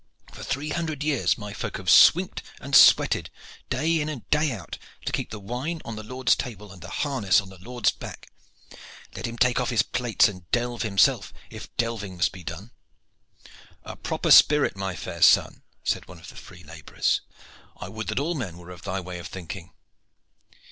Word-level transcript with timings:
For 0.33 0.41
three 0.41 0.69
hundred 0.69 1.03
years 1.03 1.37
my 1.37 1.53
folk 1.53 1.77
have 1.77 1.87
swinked 1.87 2.41
and 2.59 2.75
sweated, 2.75 3.29
day 3.69 4.01
in 4.01 4.09
and 4.09 4.27
day 4.31 4.51
out, 4.51 4.79
to 5.05 5.11
keep 5.11 5.29
the 5.29 5.39
wine 5.39 5.79
on 5.85 5.95
the 5.95 6.01
lord's 6.01 6.35
table 6.35 6.71
and 6.71 6.81
the 6.81 6.89
harness 6.89 7.39
on 7.39 7.49
the 7.49 7.59
lord's 7.59 7.91
back. 7.91 8.31
Let 9.15 9.27
him 9.27 9.37
take 9.37 9.59
off 9.61 9.69
his 9.69 9.83
plates 9.83 10.27
and 10.27 10.49
delve 10.49 10.81
himself, 10.81 11.31
if 11.51 11.69
delving 11.77 12.17
must 12.17 12.31
be 12.31 12.43
done." 12.43 12.71
"A 13.83 13.95
proper 13.95 14.31
spirit, 14.31 14.75
my 14.75 14.95
fair 14.95 15.21
son!" 15.21 15.61
said 15.83 16.07
one 16.07 16.17
of 16.17 16.29
the 16.29 16.35
free 16.35 16.63
laborers. 16.63 17.21
"I 17.77 17.87
would 17.87 18.07
that 18.07 18.19
all 18.19 18.33
men 18.33 18.57
were 18.57 18.71
of 18.71 18.81
thy 18.81 18.99
way 18.99 19.19
of 19.19 19.27
thinking." 19.27 19.71